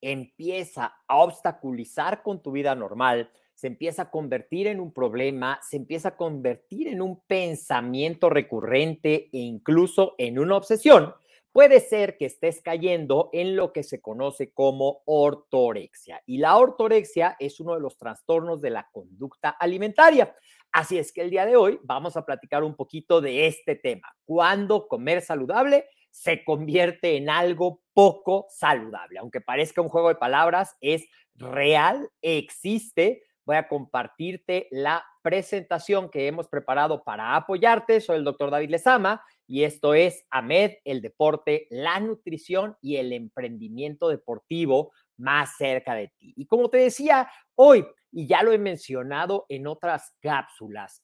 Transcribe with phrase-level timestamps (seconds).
[0.00, 5.76] empieza a obstaculizar con tu vida normal, se empieza a convertir en un problema, se
[5.76, 11.12] empieza a convertir en un pensamiento recurrente e incluso en una obsesión,
[11.50, 16.22] puede ser que estés cayendo en lo que se conoce como ortorexia.
[16.24, 20.34] Y la ortorexia es uno de los trastornos de la conducta alimentaria.
[20.70, 24.14] Así es que el día de hoy vamos a platicar un poquito de este tema,
[24.24, 29.18] cuándo comer saludable se convierte en algo poco saludable.
[29.18, 33.22] Aunque parezca un juego de palabras, es real, existe.
[33.44, 38.00] Voy a compartirte la presentación que hemos preparado para apoyarte.
[38.00, 43.12] Soy el doctor David Lezama y esto es AMED, el deporte, la nutrición y el
[43.12, 46.34] emprendimiento deportivo más cerca de ti.
[46.36, 51.02] Y como te decía hoy, y ya lo he mencionado en otras cápsulas,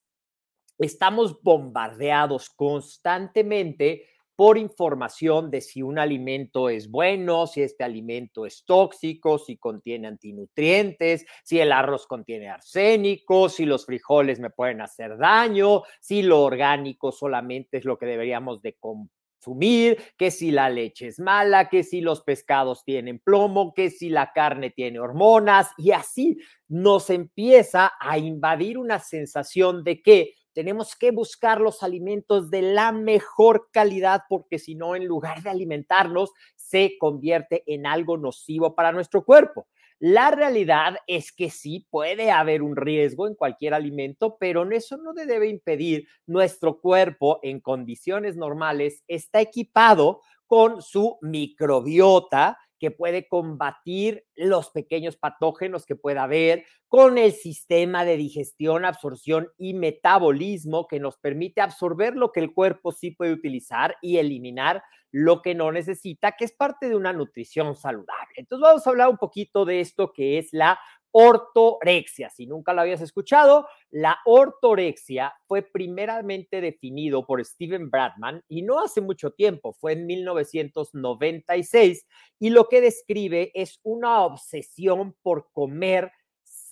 [0.78, 4.06] estamos bombardeados constantemente
[4.36, 10.08] por información de si un alimento es bueno, si este alimento es tóxico, si contiene
[10.08, 16.42] antinutrientes, si el arroz contiene arsénico, si los frijoles me pueden hacer daño, si lo
[16.42, 21.84] orgánico solamente es lo que deberíamos de consumir, que si la leche es mala, que
[21.84, 27.92] si los pescados tienen plomo, que si la carne tiene hormonas y así nos empieza
[28.00, 34.22] a invadir una sensación de que tenemos que buscar los alimentos de la mejor calidad
[34.28, 39.66] porque si no, en lugar de alimentarnos, se convierte en algo nocivo para nuestro cuerpo.
[39.98, 45.12] La realidad es que sí puede haber un riesgo en cualquier alimento, pero eso no
[45.12, 54.26] debe impedir nuestro cuerpo en condiciones normales está equipado con su microbiota, que puede combatir
[54.34, 61.00] los pequeños patógenos que pueda haber, con el sistema de digestión, absorción y metabolismo que
[61.00, 65.72] nos permite absorber lo que el cuerpo sí puede utilizar y eliminar lo que no
[65.72, 68.34] necesita, que es parte de una nutrición saludable.
[68.36, 70.78] Entonces vamos a hablar un poquito de esto que es la
[71.16, 72.28] ortorexia.
[72.28, 78.80] Si nunca lo habías escuchado, la ortorexia fue primeramente definido por Steven Bradman y no
[78.80, 82.04] hace mucho tiempo, fue en 1996
[82.40, 86.10] y lo que describe es una obsesión por comer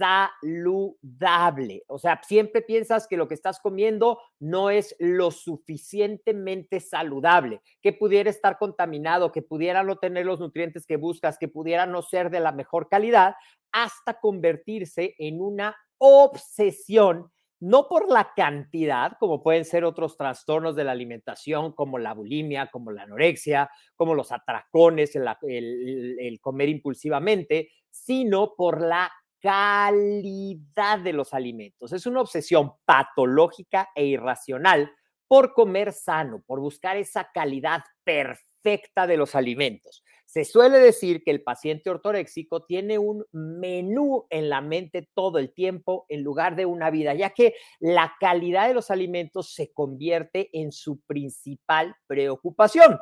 [0.03, 1.85] saludable.
[1.87, 7.93] O sea, siempre piensas que lo que estás comiendo no es lo suficientemente saludable, que
[7.93, 12.31] pudiera estar contaminado, que pudiera no tener los nutrientes que buscas, que pudiera no ser
[12.31, 13.37] de la mejor calidad,
[13.71, 20.83] hasta convertirse en una obsesión, no por la cantidad, como pueden ser otros trastornos de
[20.83, 28.55] la alimentación, como la bulimia, como la anorexia, como los atracones, el, comer impulsivamente, sino
[28.57, 31.93] por la calidad de los alimentos.
[31.93, 34.91] Es una obsesión patológica e irracional
[35.27, 40.05] por comer sano, por buscar esa calidad perfecta de los alimentos.
[40.25, 45.53] Se suele decir que el paciente ortoréxico tiene un menú en la mente todo el
[45.53, 50.51] tiempo en lugar de una vida, ya que la calidad de los alimentos se convierte
[50.53, 52.99] en su principal preocupación.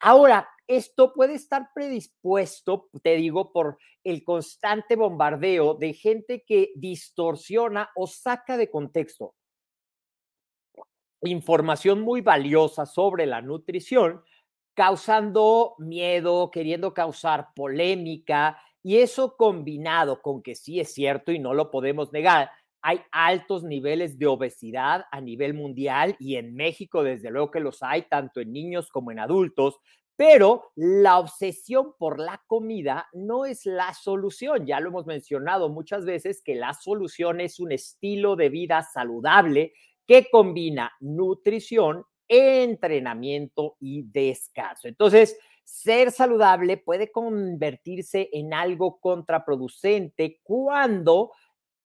[0.00, 7.90] Ahora, esto puede estar predispuesto, te digo, por el constante bombardeo de gente que distorsiona
[7.94, 9.34] o saca de contexto
[11.30, 14.22] información muy valiosa sobre la nutrición
[14.74, 21.54] causando miedo, queriendo causar polémica, y eso combinado con que sí es cierto y no
[21.54, 22.50] lo podemos negar,
[22.82, 27.82] hay altos niveles de obesidad a nivel mundial y en México desde luego que los
[27.82, 29.78] hay, tanto en niños como en adultos,
[30.16, 34.66] pero la obsesión por la comida no es la solución.
[34.66, 39.72] Ya lo hemos mencionado muchas veces que la solución es un estilo de vida saludable
[40.06, 44.86] que combina nutrición, entrenamiento y descanso.
[44.86, 51.32] Entonces, ser saludable puede convertirse en algo contraproducente cuando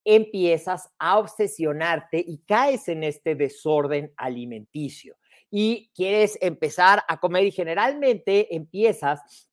[0.04, 5.19] empiezas a obsesionarte y caes en este desorden alimenticio
[5.52, 9.50] y quieres empezar a comer y generalmente empiezas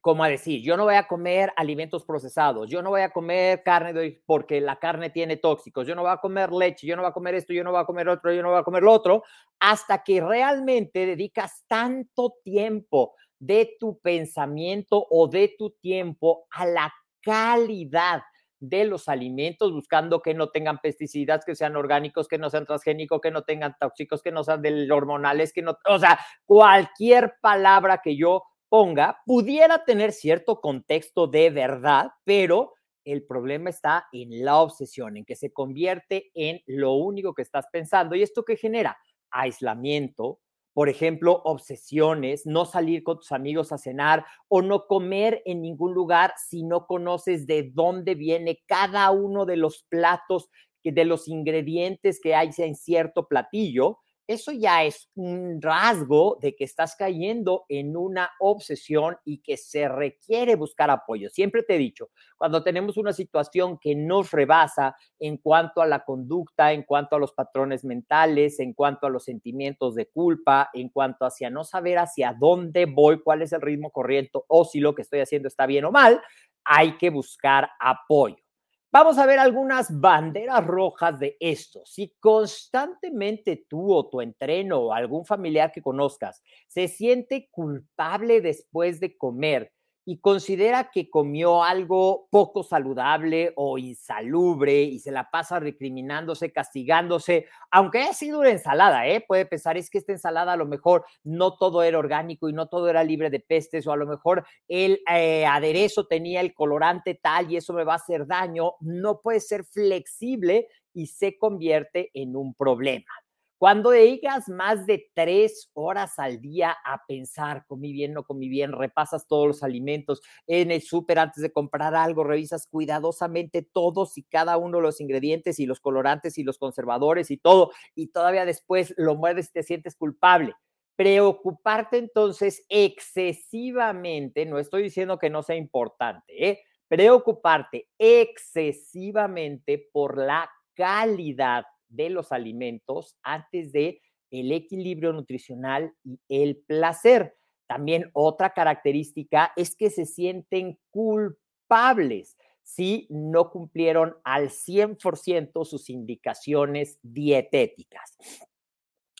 [0.00, 3.62] como a decir, yo no voy a comer alimentos procesados, yo no voy a comer
[3.62, 7.10] carne porque la carne tiene tóxicos, yo no voy a comer leche, yo no voy
[7.10, 8.92] a comer esto, yo no voy a comer otro, yo no voy a comer lo
[8.92, 9.24] otro,
[9.58, 16.94] hasta que realmente dedicas tanto tiempo de tu pensamiento o de tu tiempo a la
[17.20, 18.22] calidad
[18.60, 23.20] de los alimentos, buscando que no tengan pesticidas, que sean orgánicos, que no sean transgénicos,
[23.20, 28.16] que no tengan tóxicos, que no sean hormonales, que no, o sea, cualquier palabra que
[28.16, 32.74] yo ponga pudiera tener cierto contexto de verdad, pero
[33.04, 37.66] el problema está en la obsesión, en que se convierte en lo único que estás
[37.72, 38.14] pensando.
[38.14, 38.98] ¿Y esto que genera?
[39.30, 40.40] Aislamiento,
[40.78, 45.92] por ejemplo, obsesiones, no salir con tus amigos a cenar o no comer en ningún
[45.92, 50.50] lugar si no conoces de dónde viene cada uno de los platos,
[50.84, 53.98] de los ingredientes que hay en cierto platillo
[54.28, 59.88] eso ya es un rasgo de que estás cayendo en una obsesión y que se
[59.88, 61.30] requiere buscar apoyo.
[61.30, 66.04] Siempre te he dicho, cuando tenemos una situación que nos rebasa en cuanto a la
[66.04, 70.90] conducta, en cuanto a los patrones mentales, en cuanto a los sentimientos de culpa, en
[70.90, 74.94] cuanto hacia no saber hacia dónde voy, cuál es el ritmo corriente o si lo
[74.94, 76.20] que estoy haciendo está bien o mal,
[76.64, 78.47] hay que buscar apoyo.
[78.90, 81.82] Vamos a ver algunas banderas rojas de esto.
[81.84, 88.98] Si constantemente tú o tu entreno o algún familiar que conozcas se siente culpable después
[88.98, 89.72] de comer
[90.10, 97.44] y considera que comió algo poco saludable o insalubre y se la pasa recriminándose, castigándose,
[97.70, 99.20] aunque haya sido una ensalada, ¿eh?
[99.20, 102.70] puede pensar es que esta ensalada a lo mejor no todo era orgánico y no
[102.70, 107.14] todo era libre de pestes o a lo mejor el eh, aderezo tenía el colorante
[107.14, 112.10] tal y eso me va a hacer daño, no puede ser flexible y se convierte
[112.14, 113.12] en un problema.
[113.58, 118.70] Cuando dedigas más de tres horas al día a pensar, comí bien, no comí bien,
[118.70, 124.22] repasas todos los alimentos en el súper antes de comprar algo, revisas cuidadosamente todos y
[124.22, 128.44] cada uno de los ingredientes y los colorantes y los conservadores y todo, y todavía
[128.44, 130.54] después lo mueves y te sientes culpable.
[130.94, 136.60] Preocuparte entonces excesivamente, no estoy diciendo que no sea importante, ¿eh?
[136.86, 146.56] preocuparte excesivamente por la calidad de los alimentos antes de el equilibrio nutricional y el
[146.56, 147.36] placer.
[147.66, 156.98] También otra característica es que se sienten culpables si no cumplieron al 100% sus indicaciones
[157.02, 158.16] dietéticas.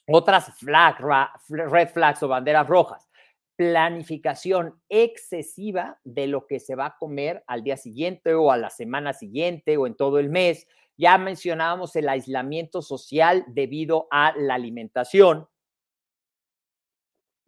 [0.07, 3.08] Otras red flags o banderas rojas.
[3.59, 8.71] Planificación excesiva de lo que se va a comer al día siguiente o a la
[8.71, 14.55] semana siguiente o en todo el mes ya mencionábamos el aislamiento social debido a la
[14.55, 15.49] alimentación.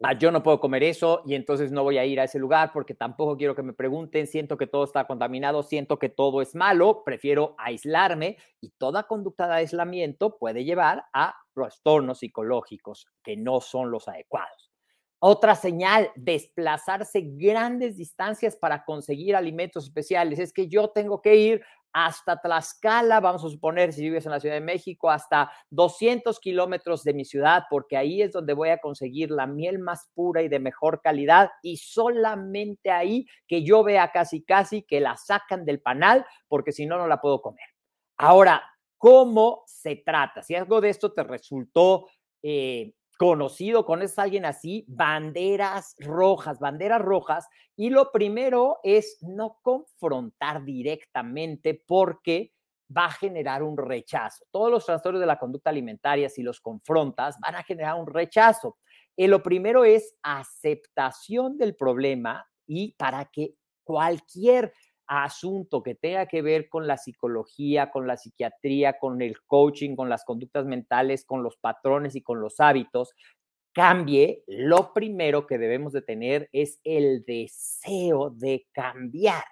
[0.03, 2.71] Ah, yo no puedo comer eso y entonces no voy a ir a ese lugar
[2.73, 6.55] porque tampoco quiero que me pregunten, siento que todo está contaminado, siento que todo es
[6.55, 13.61] malo, prefiero aislarme y toda conducta de aislamiento puede llevar a trastornos psicológicos que no
[13.61, 14.70] son los adecuados.
[15.23, 20.39] Otra señal, desplazarse grandes distancias para conseguir alimentos especiales.
[20.39, 21.61] Es que yo tengo que ir
[21.93, 27.03] hasta Tlaxcala, vamos a suponer, si vives en la Ciudad de México, hasta 200 kilómetros
[27.03, 30.47] de mi ciudad, porque ahí es donde voy a conseguir la miel más pura y
[30.47, 35.81] de mejor calidad, y solamente ahí que yo vea casi, casi que la sacan del
[35.81, 37.67] panal, porque si no, no la puedo comer.
[38.17, 38.63] Ahora,
[38.97, 40.41] ¿cómo se trata?
[40.41, 42.07] Si algo de esto te resultó
[42.41, 47.47] eh, conocido, conoces a alguien así, banderas rojas, banderas rojas.
[47.75, 52.51] Y lo primero es no confrontar directamente porque
[52.89, 54.43] va a generar un rechazo.
[54.49, 58.79] Todos los trastornos de la conducta alimentaria, si los confrontas, van a generar un rechazo.
[59.15, 64.73] Y lo primero es aceptación del problema y para que cualquier
[65.11, 70.07] asunto que tenga que ver con la psicología, con la psiquiatría, con el coaching, con
[70.07, 73.13] las conductas mentales, con los patrones y con los hábitos,
[73.73, 79.43] cambie, lo primero que debemos de tener es el deseo de cambiar.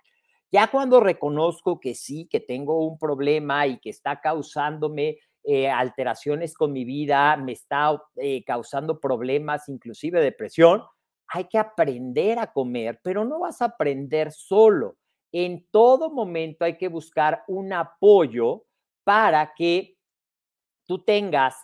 [0.50, 6.54] Ya cuando reconozco que sí, que tengo un problema y que está causándome eh, alteraciones
[6.54, 10.84] con mi vida, me está eh, causando problemas, inclusive depresión,
[11.28, 14.96] hay que aprender a comer, pero no vas a aprender solo.
[15.32, 18.66] En todo momento hay que buscar un apoyo
[19.04, 19.98] para que
[20.86, 21.56] tú tengas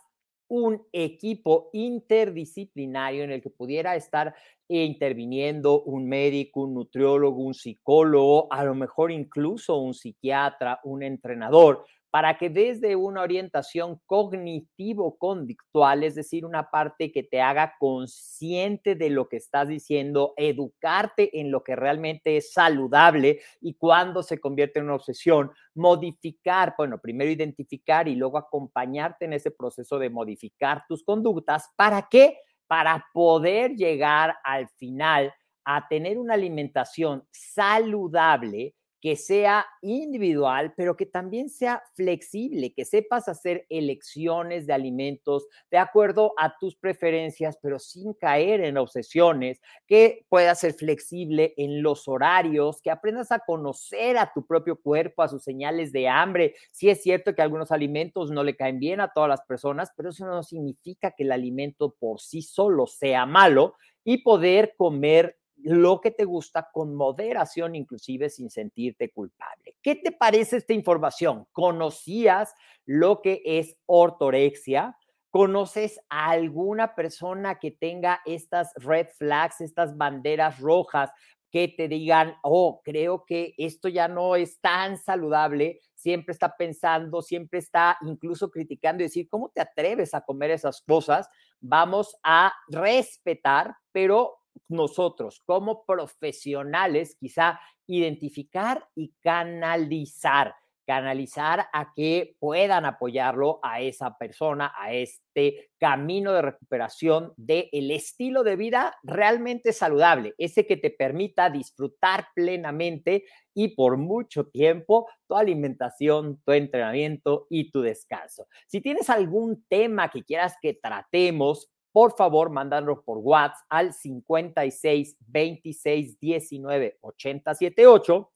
[0.48, 4.36] un equipo interdisciplinario en el que pudiera estar
[4.68, 11.86] interviniendo un médico, un nutriólogo, un psicólogo, a lo mejor incluso un psiquiatra, un entrenador,
[12.16, 19.10] para que desde una orientación cognitivo-conductual, es decir, una parte que te haga consciente de
[19.10, 24.80] lo que estás diciendo, educarte en lo que realmente es saludable y cuando se convierte
[24.80, 30.86] en una obsesión, modificar, bueno, primero identificar y luego acompañarte en ese proceso de modificar
[30.88, 31.70] tus conductas.
[31.76, 32.38] ¿Para qué?
[32.66, 35.34] Para poder llegar al final
[35.66, 38.74] a tener una alimentación saludable
[39.06, 45.78] que sea individual, pero que también sea flexible, que sepas hacer elecciones de alimentos de
[45.78, 52.08] acuerdo a tus preferencias, pero sin caer en obsesiones, que puedas ser flexible en los
[52.08, 56.56] horarios, que aprendas a conocer a tu propio cuerpo, a sus señales de hambre.
[56.72, 60.10] Sí es cierto que algunos alimentos no le caen bien a todas las personas, pero
[60.10, 66.00] eso no significa que el alimento por sí solo sea malo y poder comer lo
[66.00, 69.76] que te gusta con moderación, inclusive sin sentirte culpable.
[69.82, 71.48] ¿Qué te parece esta información?
[71.52, 72.54] ¿Conocías
[72.86, 74.96] lo que es ortorexia?
[75.32, 81.10] ¿Conoces a alguna persona que tenga estas red flags, estas banderas rojas
[81.50, 87.24] que te digan, oh, creo que esto ya no es tan saludable, siempre está pensando,
[87.24, 91.28] siempre está incluso criticando y decir, ¿cómo te atreves a comer esas cosas?
[91.60, 102.86] Vamos a respetar, pero nosotros como profesionales quizá identificar y canalizar, canalizar a que puedan
[102.86, 109.74] apoyarlo a esa persona, a este camino de recuperación del el estilo de vida realmente
[109.74, 117.48] saludable, ese que te permita disfrutar plenamente y por mucho tiempo tu alimentación, tu entrenamiento
[117.50, 118.48] y tu descanso.
[118.68, 125.16] Si tienes algún tema que quieras que tratemos, por favor, mándalo por WhatsApp al 56
[125.22, 128.32] 26 19 80 78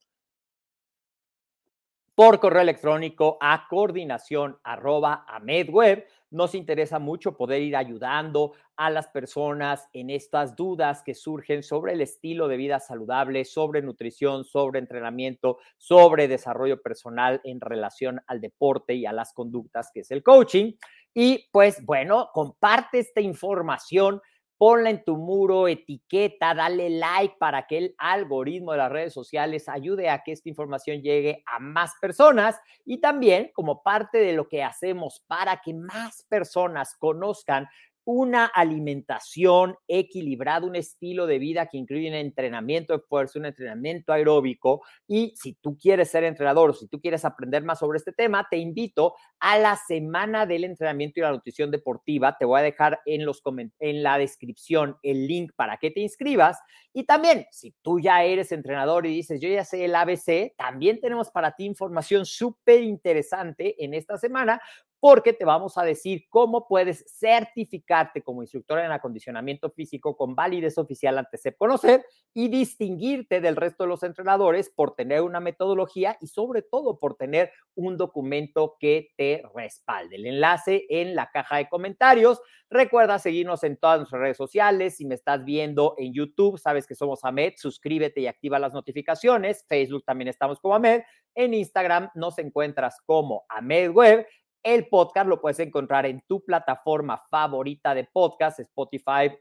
[2.15, 6.05] por correo electrónico a coordinación arroba a medweb.
[6.31, 11.91] Nos interesa mucho poder ir ayudando a las personas en estas dudas que surgen sobre
[11.91, 18.39] el estilo de vida saludable, sobre nutrición, sobre entrenamiento, sobre desarrollo personal en relación al
[18.39, 20.73] deporte y a las conductas que es el coaching.
[21.13, 24.21] Y pues bueno, comparte esta información,
[24.57, 29.69] ponla en tu muro, etiqueta, dale like para que el algoritmo de las redes sociales
[29.69, 34.49] ayude a que esta información llegue a más personas y también como parte de lo
[34.49, 37.67] que hacemos para que más personas conozcan
[38.11, 44.11] una alimentación equilibrada, un estilo de vida que incluye un entrenamiento de fuerza, un entrenamiento
[44.11, 44.81] aeróbico.
[45.07, 48.47] Y si tú quieres ser entrenador o si tú quieres aprender más sobre este tema,
[48.49, 52.35] te invito a la semana del entrenamiento y la nutrición deportiva.
[52.35, 53.43] Te voy a dejar en, los
[53.77, 56.57] en la descripción el link para que te inscribas.
[56.91, 60.99] Y también, si tú ya eres entrenador y dices, yo ya sé el ABC, también
[60.99, 64.59] tenemos para ti información súper interesante en esta semana
[64.99, 70.77] porque te vamos a decir cómo puedes certificarte como instructor en acondicionamiento físico con validez
[70.77, 76.17] oficial ante SEP Conocer y distinguirte del resto de los entrenadores por tener una metodología
[76.21, 80.17] y sobre todo por tener un documento que te respalde.
[80.17, 82.41] El enlace en la caja de comentarios.
[82.69, 84.97] Recuerda seguirnos en todas nuestras redes sociales.
[84.97, 87.53] Si me estás viendo en YouTube, sabes que somos AMED.
[87.57, 89.65] Suscríbete y activa las notificaciones.
[89.67, 91.01] Facebook también estamos como AMED.
[91.33, 94.27] En Instagram nos encuentras como AMED Web
[94.63, 99.31] el podcast lo puedes encontrar en tu plataforma favorita de podcast, Spotify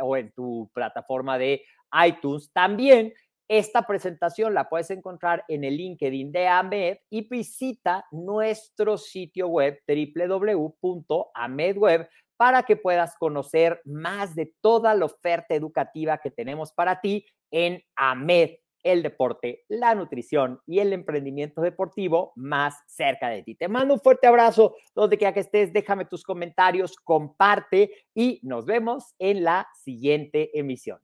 [0.00, 1.62] o en tu plataforma de
[2.06, 2.50] iTunes.
[2.52, 3.12] También
[3.48, 9.80] esta presentación la puedes encontrar en el LinkedIn de AMED y visita nuestro sitio web
[9.88, 17.26] www.amedweb para que puedas conocer más de toda la oferta educativa que tenemos para ti
[17.50, 18.50] en AMED
[18.82, 23.54] el deporte, la nutrición y el emprendimiento deportivo más cerca de ti.
[23.54, 28.66] Te mando un fuerte abrazo donde quiera que estés, déjame tus comentarios, comparte y nos
[28.66, 30.98] vemos en la siguiente emisión.